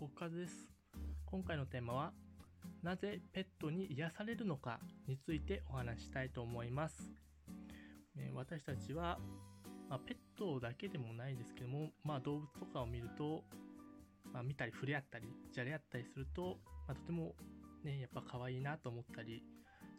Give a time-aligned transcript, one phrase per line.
[0.00, 0.70] 和です。
[1.26, 2.12] 今回のテーマは
[2.84, 4.78] なぜペットに癒されるのか
[5.08, 7.10] についてお話したいと思います。
[8.16, 9.18] え私たちは、
[9.88, 13.42] まあ、ペットだけでもないですけども、まあ、動物とかを見ると、
[14.32, 17.34] まあ、見たり触れ合ったりじゃれ合ったりすると、まとても
[17.82, 19.42] ねやっぱ可愛いなと思ったり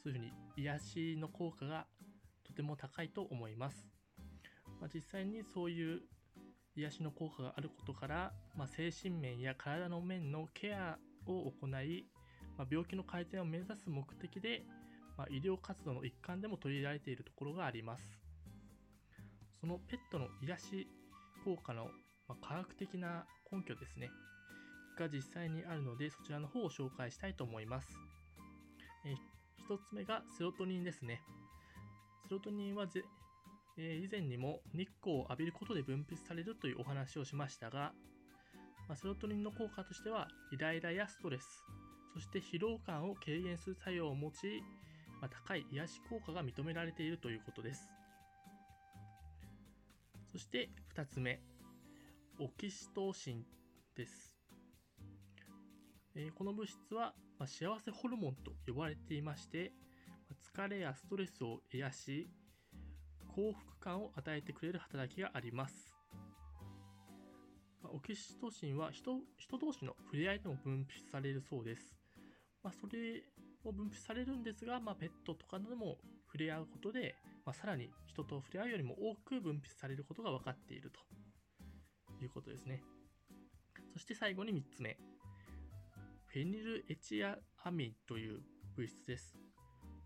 [0.02, 1.88] そういうふうに癒しの効果が
[2.48, 3.86] とても高いと思います、
[4.80, 6.04] ま実際にそういう
[6.80, 10.98] 癒しの効果があることから、まあ、精神面や体の面のケア
[11.28, 12.06] を行い、
[12.58, 14.64] まあ、病気の改善を目指す目的で、
[15.18, 18.04] まあ、医療活動の一環でも取り入れられているところがあります。
[19.60, 20.88] そのペットの癒し
[21.44, 21.90] 効果の、
[22.28, 24.10] ま科学的な根拠ですね。
[24.98, 27.88] が実際にあるのでそちらの方を紹介したいと思います、
[29.06, 29.14] え
[29.70, 31.22] 1つ目がセロトニンですね。
[32.24, 32.86] セロトニンは
[33.82, 37.94] えー、以前にも日光を浴びることで分泌されるというお話をしましたが、
[38.90, 41.64] まあ、セロトニンの効果としてはイライラやストレス
[42.14, 44.62] そして疲労感を軽減する作用を持ち、
[45.22, 47.90] まあ、高い癒し効果が認められているということです。
[50.32, 51.40] そして2つ目
[52.40, 53.44] オキシトシン
[53.96, 54.36] です、
[56.16, 59.72] えー、この物質は、まあ、幸せホルモンと呼ばれていまして
[60.56, 62.30] 疲れやストレスを癒し
[63.40, 65.96] 幸福感を与えてくれる働きがあります。
[67.86, 71.96] オキシトシンは人人同士の触れ合いでも分泌されるそうです。
[72.62, 73.24] まあ、それ
[73.64, 77.16] も分泌されるんですが、まあ、ペットとかでも触れ合うことで、
[77.46, 81.00] まあ、さらに人と触れ合うよりも多く分泌されることが分かっていると
[82.22, 82.84] いうことですね。
[83.94, 84.98] そして最後に3つ目。
[86.26, 88.42] フェニルエチアアミンという
[88.76, 89.40] 物質です。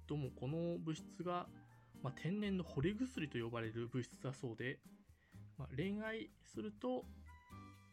[0.06, 1.48] どうもこの物質が
[2.04, 4.80] まあ、天然の惚れ薬と呼ばれる物質だそうで、
[5.58, 7.06] まあ、恋愛すると、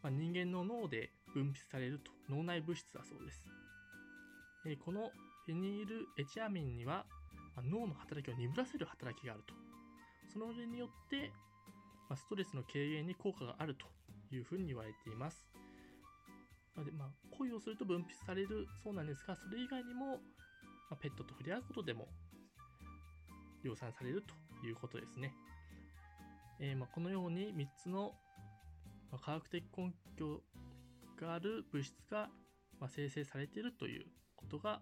[0.03, 3.44] まあ、人間の脳で分泌されると脳内物質だそうです。
[4.66, 5.10] えー、この
[5.47, 7.06] フェニールエチアミンには、
[7.56, 9.54] まあ、脳の働きを鈍らせる働きがあると。
[10.32, 11.32] その例によって、
[12.09, 13.87] まあ、ストレスの軽減に効果があると
[14.34, 15.47] いうふうに言われています。
[16.84, 20.16] でまあ、恋をすると分泌されるそうなんですが、それ以外にも、ま
[20.92, 22.09] あ、ペットと触れ合うことでも
[23.62, 25.34] 量産されるということですね。
[26.60, 28.12] えー、まあ、このように3つの、
[29.10, 30.43] ま科学的根拠
[31.19, 32.28] がある物質が、
[32.78, 34.06] ま生成されているという
[34.37, 34.81] ことが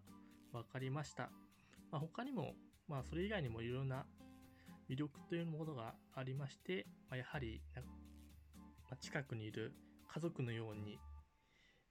[0.52, 1.30] 分かりました。
[1.90, 2.54] まあ、他にも、
[2.88, 4.06] まあ、それ以外にもいろんな
[4.88, 7.60] 魅力というものがありまして、まあ、やはり
[8.90, 9.74] ま近くにいる
[10.08, 10.98] 家族のように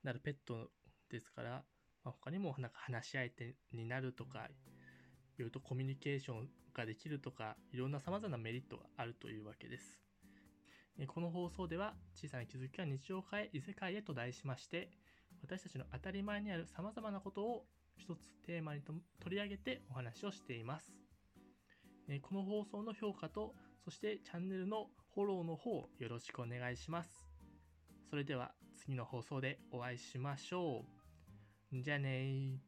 [0.03, 0.69] なるペット
[1.11, 1.63] ですから、
[2.03, 4.47] ま、他にもなんか話し相手になるとか
[5.43, 9.99] ろとコミュニケーションができるとか、いろんな様々なメリットがあるというわけです。
[11.07, 14.89] この放送では、小さな気づきは日常を変え、異世界へと題しまして、
[15.41, 17.65] 私たちの当たり前にある様々なことを
[17.97, 20.91] 一つテーマに取り上げてお話をしています。
[22.21, 27.09] この放送の評価と、そしてチャンネルのフォローの方よろしくお願いします。
[28.09, 30.85] それでは次の放送でお会いしましょ
[31.71, 31.81] う。
[31.81, 32.66] じゃあねー。